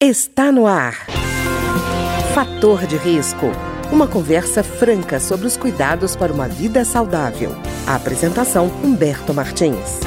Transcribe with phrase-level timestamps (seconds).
[0.00, 0.94] Está no ar.
[2.32, 3.46] Fator de risco.
[3.92, 7.50] Uma conversa franca sobre os cuidados para uma vida saudável.
[7.84, 9.98] A apresentação Humberto Martins.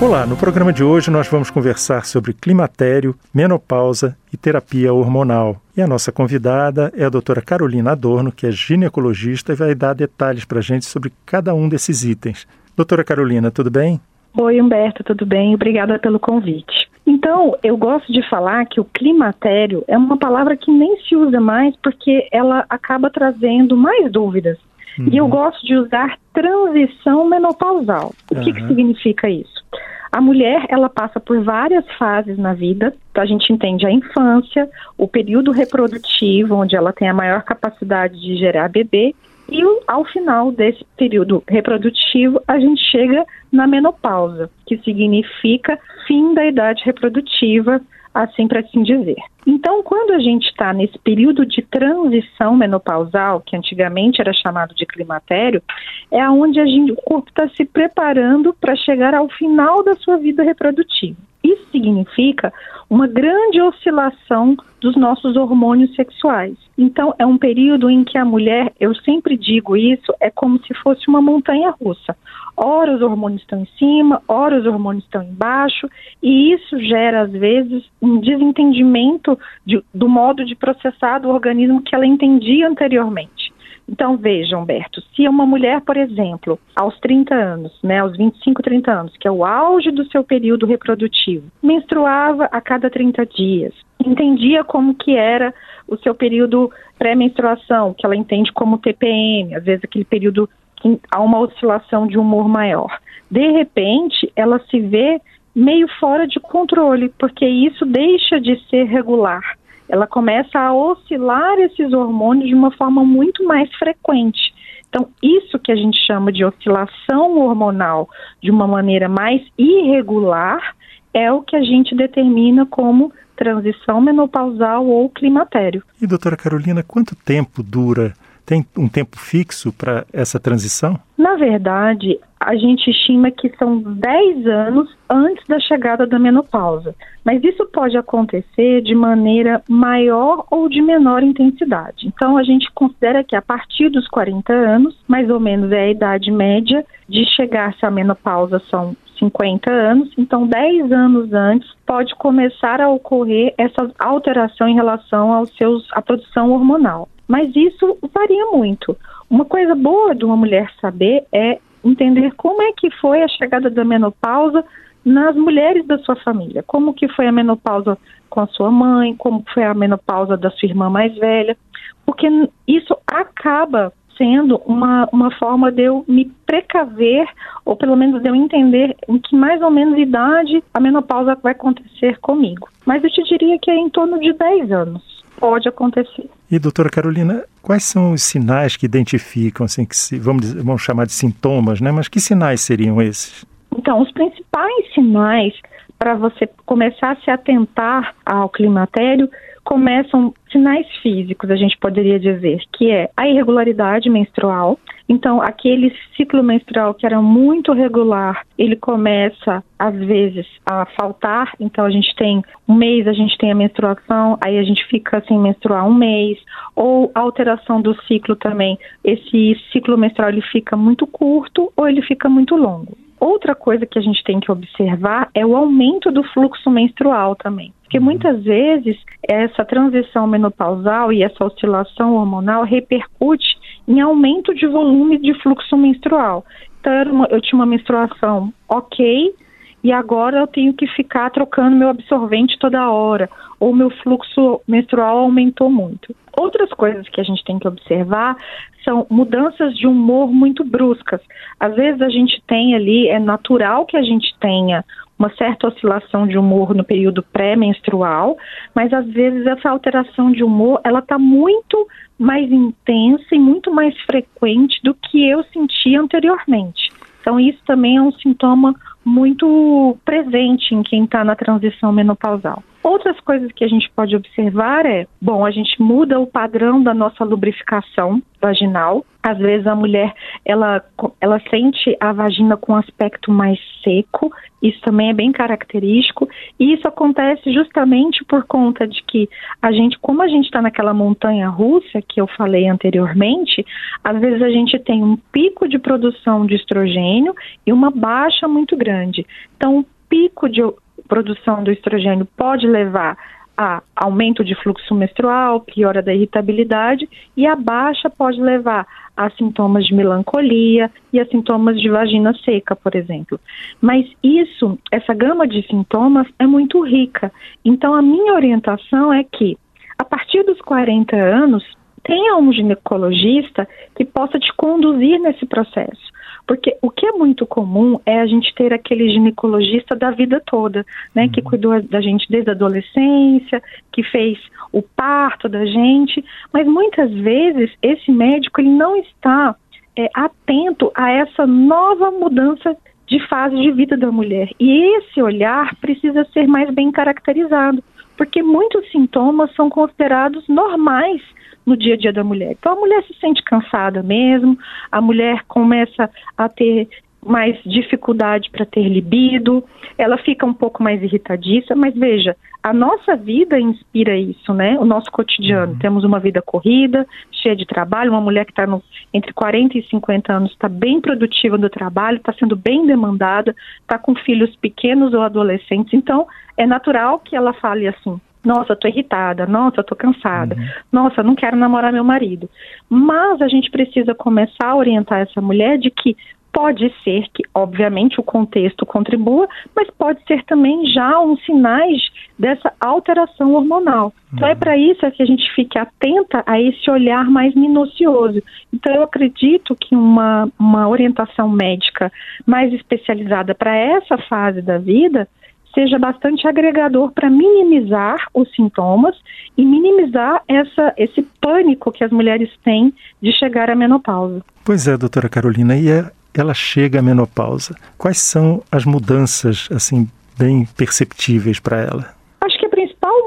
[0.00, 5.60] Olá, no programa de hoje nós vamos conversar sobre climatério, menopausa e terapia hormonal.
[5.76, 9.92] E a nossa convidada é a doutora Carolina Adorno, que é ginecologista e vai dar
[9.92, 12.46] detalhes para a gente sobre cada um desses itens.
[12.74, 14.00] Doutora Carolina, tudo bem?
[14.38, 15.54] Oi, Humberto, tudo bem?
[15.54, 16.88] Obrigada pelo convite.
[17.28, 21.38] Então, eu gosto de falar que o climatério é uma palavra que nem se usa
[21.38, 24.56] mais porque ela acaba trazendo mais dúvidas.
[24.98, 25.08] Uhum.
[25.12, 25.30] E eu uhum.
[25.30, 28.14] gosto de usar transição menopausal.
[28.32, 28.42] O uhum.
[28.42, 29.62] que, que significa isso?
[30.10, 32.94] A mulher, ela passa por várias fases na vida.
[33.14, 38.38] A gente entende a infância, o período reprodutivo, onde ela tem a maior capacidade de
[38.38, 39.14] gerar bebê,
[39.50, 46.44] e ao final desse período reprodutivo, a gente chega na menopausa, que significa fim da
[46.44, 47.80] idade reprodutiva,
[48.12, 49.16] assim para assim dizer.
[49.46, 54.84] Então, quando a gente está nesse período de transição menopausal, que antigamente era chamado de
[54.84, 55.62] climatério,
[56.10, 60.18] é onde a gente, o corpo está se preparando para chegar ao final da sua
[60.18, 61.27] vida reprodutiva.
[61.42, 62.52] Isso significa
[62.90, 66.56] uma grande oscilação dos nossos hormônios sexuais.
[66.76, 70.72] Então, é um período em que a mulher, eu sempre digo isso, é como se
[70.74, 72.16] fosse uma montanha russa.
[72.56, 75.88] Ora os hormônios estão em cima, ora os hormônios estão embaixo,
[76.22, 81.94] e isso gera, às vezes, um desentendimento de, do modo de processar do organismo que
[81.94, 83.52] ela entendia anteriormente.
[83.88, 88.92] Então, veja, Humberto, se uma mulher, por exemplo, aos 30 anos, né, aos 25, 30
[88.92, 93.72] anos, que é o auge do seu período reprodutivo, menstruava a cada 30 dias,
[94.04, 95.54] entendia como que era
[95.88, 101.20] o seu período pré-menstruação, que ela entende como TPM, às vezes aquele período que há
[101.20, 103.00] uma oscilação de humor maior.
[103.30, 105.20] De repente, ela se vê
[105.54, 109.57] meio fora de controle, porque isso deixa de ser regular
[109.88, 114.54] ela começa a oscilar esses hormônios de uma forma muito mais frequente.
[114.88, 118.08] Então, isso que a gente chama de oscilação hormonal
[118.42, 120.74] de uma maneira mais irregular
[121.12, 125.82] é o que a gente determina como transição menopausal ou climatério.
[126.00, 128.12] E doutora Carolina, quanto tempo dura
[128.48, 130.98] tem um tempo fixo para essa transição?
[131.18, 136.94] Na verdade, a gente estima que são 10 anos antes da chegada da menopausa.
[137.22, 142.06] Mas isso pode acontecer de maneira maior ou de menor intensidade.
[142.06, 145.90] Então, a gente considera que a partir dos 40 anos, mais ou menos é a
[145.90, 152.80] idade média de chegar-se à menopausa são 50 anos, então 10 anos antes pode começar
[152.80, 157.08] a ocorrer essa alteração em relação aos seus à produção hormonal.
[157.28, 158.96] Mas isso varia muito.
[159.28, 163.68] Uma coisa boa de uma mulher saber é entender como é que foi a chegada
[163.68, 164.64] da menopausa
[165.04, 166.62] nas mulheres da sua família.
[166.66, 167.98] Como que foi a menopausa
[168.30, 171.56] com a sua mãe, como foi a menopausa da sua irmã mais velha,
[172.04, 172.26] porque
[172.66, 177.26] isso acaba sendo uma, uma forma de eu me precaver,
[177.64, 181.52] ou pelo menos de eu entender em que mais ou menos idade a menopausa vai
[181.52, 182.68] acontecer comigo.
[182.84, 186.28] Mas eu te diria que é em torno de 10 anos pode acontecer.
[186.50, 190.82] E, doutora Carolina, quais são os sinais que identificam, assim, que se, vamos, dizer, vamos
[190.82, 191.90] chamar de sintomas, né?
[191.90, 193.44] Mas que sinais seriam esses?
[193.76, 195.54] Então, os principais sinais
[195.98, 199.28] para você começar a se atentar ao climatério
[199.68, 204.78] começam sinais físicos, a gente poderia dizer, que é a irregularidade menstrual.
[205.06, 211.52] Então, aquele ciclo menstrual que era muito regular, ele começa, às vezes, a faltar.
[211.60, 215.22] Então, a gente tem um mês, a gente tem a menstruação, aí a gente fica
[215.28, 216.38] sem menstruar um mês.
[216.74, 218.78] Ou alteração do ciclo também.
[219.04, 222.96] Esse ciclo menstrual, ele fica muito curto ou ele fica muito longo.
[223.20, 227.72] Outra coisa que a gente tem que observar é o aumento do fluxo menstrual também.
[227.82, 228.04] Porque uhum.
[228.04, 228.96] muitas vezes
[229.26, 236.44] essa transição menopausal e essa oscilação hormonal repercute em aumento de volume de fluxo menstrual.
[236.80, 239.34] Então, eu tinha uma menstruação ok,
[239.82, 243.28] e agora eu tenho que ficar trocando meu absorvente toda hora,
[243.60, 246.14] ou meu fluxo menstrual aumentou muito.
[246.38, 248.36] Outras coisas que a gente tem que observar
[248.84, 251.20] são mudanças de humor muito bruscas.
[251.58, 254.84] Às vezes a gente tem ali, é natural que a gente tenha
[255.18, 258.38] uma certa oscilação de humor no período pré-menstrual,
[258.72, 263.98] mas às vezes essa alteração de humor ela está muito mais intensa e muito mais
[264.02, 266.88] frequente do que eu sentia anteriormente.
[267.28, 272.62] Então isso também é um sintoma muito presente em quem está na transição menopausal.
[272.88, 276.94] Outras coisas que a gente pode observar é, bom, a gente muda o padrão da
[276.94, 279.04] nossa lubrificação vaginal.
[279.22, 280.82] Às vezes a mulher ela,
[281.20, 284.32] ela sente a vagina com aspecto mais seco,
[284.62, 289.28] isso também é bem característico, e isso acontece justamente por conta de que
[289.60, 293.66] a gente, como a gente está naquela montanha russa que eu falei anteriormente,
[294.02, 297.34] às vezes a gente tem um pico de produção de estrogênio
[297.66, 299.26] e uma baixa muito grande.
[299.58, 300.62] Então, pico de
[301.08, 303.16] produção do estrogênio pode levar
[303.56, 309.84] a aumento de fluxo menstrual, piora da irritabilidade, e a baixa pode levar a sintomas
[309.84, 313.40] de melancolia e a sintomas de vagina seca, por exemplo.
[313.80, 317.32] Mas isso, essa gama de sintomas é muito rica.
[317.64, 319.58] Então a minha orientação é que
[319.98, 321.64] a partir dos 40 anos,
[322.04, 326.08] tenha um ginecologista que possa te conduzir nesse processo.
[326.46, 330.84] Porque o que é muito comum é a gente ter aquele ginecologista da vida toda,
[331.14, 331.24] né?
[331.24, 331.28] Uhum.
[331.28, 333.62] Que cuidou da gente desde a adolescência,
[333.92, 334.38] que fez
[334.72, 339.54] o parto da gente, mas muitas vezes esse médico ele não está
[339.94, 342.74] é, atento a essa nova mudança
[343.06, 344.48] de fase de vida da mulher.
[344.58, 347.82] E esse olhar precisa ser mais bem caracterizado,
[348.16, 351.20] porque muitos sintomas são considerados normais
[351.68, 352.56] no dia a dia da mulher.
[352.58, 354.58] Então a mulher se sente cansada mesmo,
[354.90, 356.88] a mulher começa a ter
[357.24, 359.62] mais dificuldade para ter libido,
[359.96, 364.78] ela fica um pouco mais irritadiça, mas veja, a nossa vida inspira isso, né?
[364.78, 365.72] O nosso cotidiano.
[365.72, 365.78] Uhum.
[365.78, 368.66] Temos uma vida corrida, cheia de trabalho, uma mulher que está
[369.12, 373.98] entre 40 e 50 anos está bem produtiva no trabalho, está sendo bem demandada, está
[373.98, 376.26] com filhos pequenos ou adolescentes, então
[376.56, 380.68] é natural que ela fale assim: nossa, eu tô irritada, nossa, eu tô cansada, uhum.
[380.90, 382.48] nossa, não quero namorar meu marido.
[382.88, 386.16] Mas a gente precisa começar a orientar essa mulher de que
[386.50, 389.46] pode ser que, obviamente, o contexto contribua,
[389.76, 392.00] mas pode ser também já uns sinais
[392.38, 394.14] dessa alteração hormonal.
[394.32, 394.58] Então é uhum.
[394.58, 398.42] para isso que a gente fique atenta a esse olhar mais minucioso.
[398.72, 402.10] Então eu acredito que uma, uma orientação médica
[402.46, 405.28] mais especializada para essa fase da vida
[405.74, 409.16] seja bastante agregador para minimizar os sintomas
[409.56, 412.92] e minimizar essa, esse pânico que as mulheres têm
[413.22, 414.42] de chegar à menopausa.
[414.64, 417.74] Pois é, doutora Carolina, e é, ela chega à menopausa.
[417.96, 422.17] Quais são as mudanças assim bem perceptíveis para ela?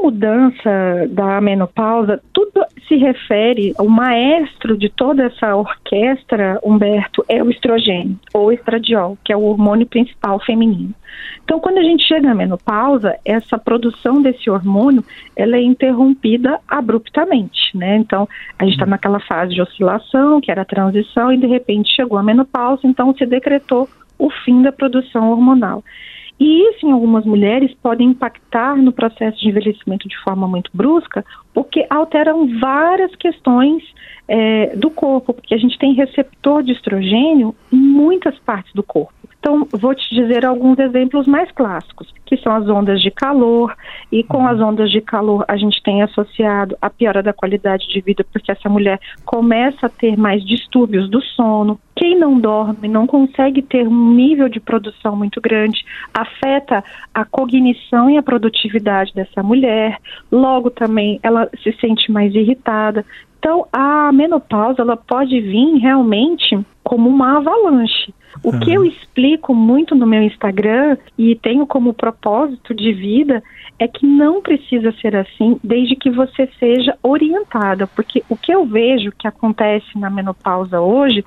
[0.01, 7.50] Mudança da menopausa, tudo se refere, o maestro de toda essa orquestra, Humberto, é o
[7.50, 10.94] estrogênio, ou estradiol, que é o hormônio principal feminino.
[11.44, 15.03] Então, quando a gente chega na menopausa, essa produção desse hormônio,
[15.36, 17.98] ela é interrompida abruptamente, né?
[17.98, 18.27] Então,
[18.57, 18.92] a gente está uhum.
[18.92, 23.13] naquela fase de oscilação, que era a transição, e de repente chegou a menopausa, então
[23.15, 23.88] se decretou
[24.18, 25.83] o fim da produção hormonal.
[26.41, 31.23] E isso, em algumas mulheres, pode impactar no processo de envelhecimento de forma muito brusca,
[31.53, 33.83] porque alteram várias questões
[34.27, 39.13] é, do corpo, porque a gente tem receptor de estrogênio em muitas partes do corpo.
[39.39, 43.75] Então, vou te dizer alguns exemplos mais clássicos, que são as ondas de calor,
[44.11, 48.01] e com as ondas de calor a gente tem associado a piora da qualidade de
[48.01, 51.79] vida, porque essa mulher começa a ter mais distúrbios do sono.
[52.01, 56.83] Quem não dorme não consegue ter um nível de produção muito grande, afeta
[57.13, 60.00] a cognição e a produtividade dessa mulher.
[60.31, 63.06] Logo também ela se sente mais irritada.
[63.38, 68.13] Então, a menopausa ela pode vir realmente como uma avalanche.
[68.44, 68.60] O uhum.
[68.60, 73.44] que eu explico muito no meu Instagram e tenho como propósito de vida
[73.78, 78.65] é que não precisa ser assim desde que você seja orientada, porque o que eu
[78.65, 81.25] vejo que acontece na menopausa hoje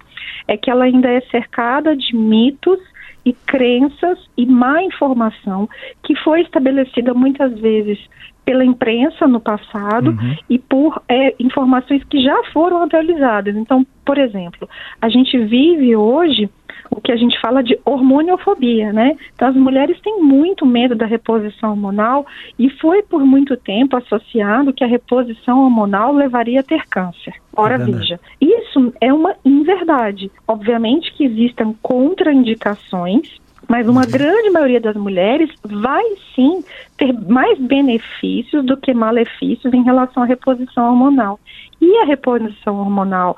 [0.48, 2.78] é que ela ainda é cercada de mitos
[3.24, 5.68] e crenças e má informação
[6.02, 7.98] que foi estabelecida muitas vezes
[8.44, 10.36] pela imprensa no passado uhum.
[10.48, 13.56] e por é, informações que já foram atualizadas.
[13.56, 14.68] Então, por exemplo,
[15.00, 16.48] a gente vive hoje
[16.90, 19.16] o que a gente fala de hormoniofobia, né?
[19.34, 22.26] Então as mulheres têm muito medo da reposição hormonal
[22.58, 27.34] e foi por muito tempo associado que a reposição hormonal levaria a ter câncer.
[27.56, 30.30] Ora, é veja, isso é uma inverdade.
[30.46, 34.10] Obviamente que existem contraindicações mas uma uhum.
[34.10, 36.04] grande maioria das mulheres vai
[36.34, 36.64] sim
[36.96, 41.40] ter mais benefícios do que malefícios em relação à reposição hormonal.
[41.80, 43.36] E a reposição hormonal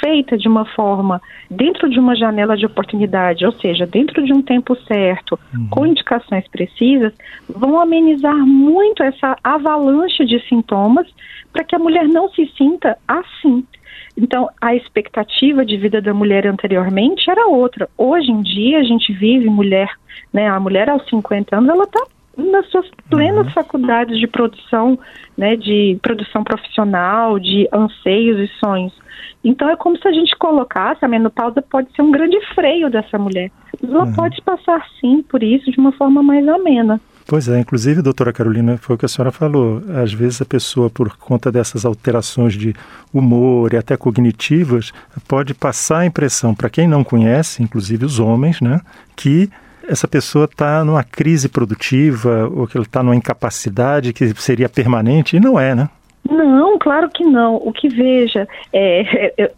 [0.00, 4.42] feita de uma forma dentro de uma janela de oportunidade, ou seja, dentro de um
[4.42, 5.68] tempo certo, uhum.
[5.70, 7.12] com indicações precisas,
[7.48, 11.06] vão amenizar muito essa avalanche de sintomas
[11.52, 13.64] para que a mulher não se sinta assim.
[14.16, 17.88] Então, a expectativa de vida da mulher anteriormente era outra.
[17.98, 19.90] Hoje em dia, a gente vive mulher,
[20.32, 20.48] né?
[20.48, 22.04] A mulher aos 50 anos, ela está
[22.36, 23.52] nas suas plenas uhum.
[23.52, 24.98] faculdades de produção,
[25.36, 28.92] né, de produção profissional, de anseios e sonhos.
[29.42, 33.18] Então é como se a gente colocasse a menopausa pode ser um grande freio dessa
[33.18, 33.50] mulher.
[33.82, 34.12] Ela uhum.
[34.14, 37.00] pode passar sim por isso de uma forma mais amena.
[37.26, 39.82] Pois é, inclusive, doutora Carolina, foi o que a senhora falou.
[40.02, 42.74] Às vezes a pessoa, por conta dessas alterações de
[43.12, 44.92] humor e até cognitivas,
[45.26, 48.80] pode passar a impressão para quem não conhece, inclusive os homens, né,
[49.16, 49.50] que
[49.88, 55.36] essa pessoa está numa crise produtiva ou que ela está numa incapacidade que seria permanente
[55.36, 55.88] e não é, né?
[56.28, 57.56] Não, claro que não.
[57.56, 59.52] O que veja, é, é, é,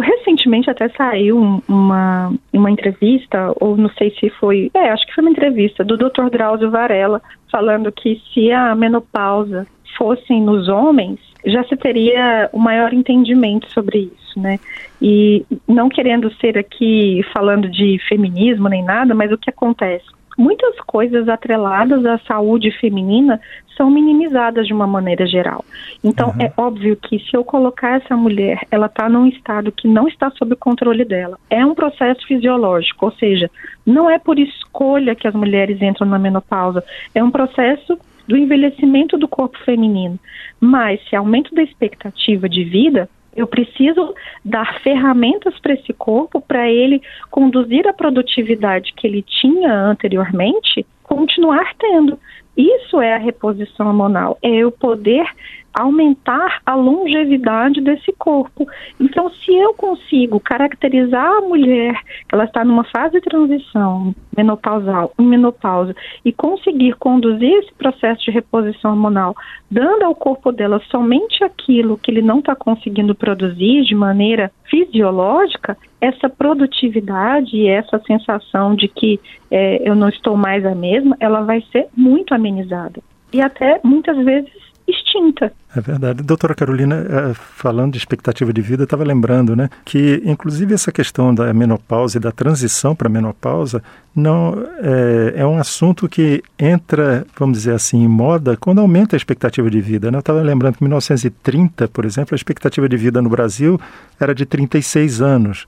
[0.00, 5.22] recentemente até saiu uma, uma entrevista, ou não sei se foi, é, acho que foi
[5.22, 6.28] uma entrevista do Dr.
[6.30, 9.66] Drauzio Varela, falando que se a menopausa
[9.96, 14.58] fossem nos homens, já se teria o um maior entendimento sobre isso, né?
[15.00, 20.06] E não querendo ser aqui falando de feminismo nem nada, mas o que acontece?
[20.36, 23.40] Muitas coisas atreladas à saúde feminina
[23.76, 25.64] são minimizadas de uma maneira geral.
[26.04, 26.40] Então, uhum.
[26.40, 30.30] é óbvio que se eu colocar essa mulher, ela está num estado que não está
[30.30, 31.38] sob o controle dela.
[31.48, 33.50] É um processo fisiológico, ou seja,
[33.86, 36.84] não é por escolha que as mulheres entram na menopausa,
[37.14, 40.18] é um processo do envelhecimento do corpo feminino.
[40.60, 46.70] Mas se aumento da expectativa de vida, eu preciso dar ferramentas para esse corpo para
[46.70, 52.18] ele conduzir a produtividade que ele tinha anteriormente, continuar tendo.
[52.56, 55.26] Isso é a reposição hormonal, é eu poder
[55.74, 58.66] aumentar a longevidade desse corpo.
[59.00, 61.94] Então, se eu consigo caracterizar a mulher,
[62.30, 68.92] ela está numa fase de transição menopausal, menopausa, e conseguir conduzir esse processo de reposição
[68.92, 69.34] hormonal,
[69.70, 75.76] dando ao corpo dela somente aquilo que ele não está conseguindo produzir de maneira fisiológica,
[76.00, 81.42] essa produtividade e essa sensação de que é, eu não estou mais a mesma, ela
[81.42, 83.00] vai ser muito amenizada.
[83.32, 85.52] E até muitas vezes extinta.
[85.74, 86.22] É verdade.
[86.22, 91.34] Doutora Carolina, é, falando de expectativa de vida, estava lembrando, né, que inclusive essa questão
[91.34, 93.82] da menopausa e da transição para a menopausa
[94.14, 99.18] não é, é, um assunto que entra, vamos dizer assim, em moda quando aumenta a
[99.18, 100.10] expectativa de vida.
[100.10, 100.16] Né?
[100.18, 103.80] Eu estava lembrando que em 1930, por exemplo, a expectativa de vida no Brasil
[104.20, 105.66] era de 36 anos.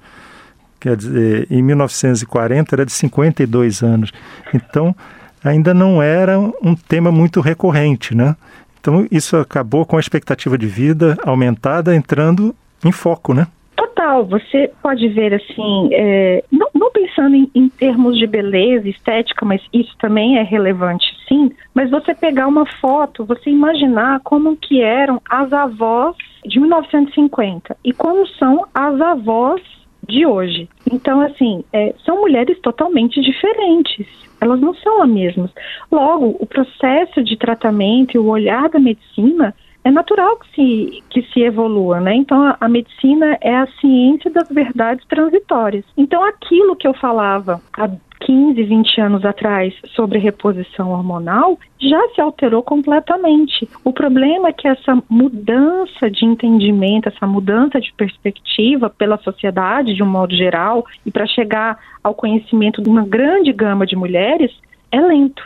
[0.79, 4.13] Quer dizer, em 1940 era de 52 anos.
[4.53, 4.95] Então,
[5.43, 8.37] ainda não era um tema muito recorrente, né?
[8.85, 13.47] Então, isso acabou com a expectativa de vida aumentada entrando em foco, né?
[13.75, 19.47] Total, você pode ver assim, é, não, não, pensando em, em, termos de beleza, estética,
[19.47, 21.51] mas isso também é relevante, sim.
[21.73, 26.15] Mas você pegar uma foto, você imaginar como que eram as avós
[26.45, 29.63] de 1950 e como são as avós
[30.09, 30.69] de hoje.
[30.91, 34.07] Então, assim, é, são mulheres totalmente diferentes.
[34.41, 35.51] Elas não são as mesmas.
[35.91, 41.23] Logo, o processo de tratamento e o olhar da medicina é natural que se, que
[41.31, 42.15] se evolua, né?
[42.15, 45.85] Então, a, a, medicina é a ciência das verdades transitórias.
[45.97, 47.91] Então, aquilo que eu falava há
[48.25, 53.69] 15, 20 anos atrás sobre reposição hormonal já se alterou completamente.
[53.85, 60.03] O problema é que essa mudança de entendimento, essa mudança de perspectiva pela sociedade de
[60.03, 64.51] um modo geral e para chegar ao conhecimento de uma grande gama de mulheres
[64.91, 65.43] é lento.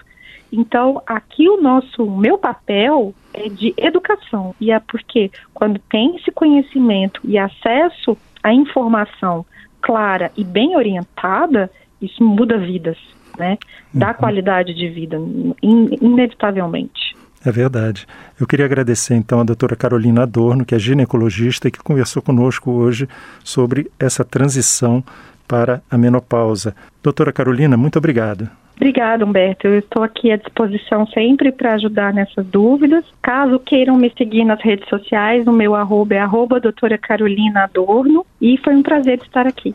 [0.53, 4.55] Então, aqui o nosso, meu papel é de educação.
[4.61, 9.45] E é porque quando tem esse conhecimento e acesso à informação
[9.83, 11.71] clara e bem orientada,
[12.01, 12.97] isso muda vidas,
[13.39, 13.59] né?
[13.93, 14.15] Dá uhum.
[14.15, 15.17] qualidade de vida,
[15.63, 17.17] in, inevitavelmente.
[17.45, 18.07] É verdade.
[18.39, 22.71] Eu queria agradecer então a doutora Carolina Adorno, que é ginecologista e que conversou conosco
[22.71, 23.09] hoje
[23.45, 25.03] sobre essa transição
[25.47, 26.75] para a menopausa.
[27.03, 28.49] Doutora Carolina, muito obrigado.
[28.77, 29.67] Obrigada, Humberto.
[29.67, 33.05] Eu estou aqui à disposição sempre para ajudar nessas dúvidas.
[33.21, 38.25] Caso queiram me seguir nas redes sociais, o meu arroba é arroba doutora Carolina Adorno
[38.41, 39.75] e foi um prazer estar aqui.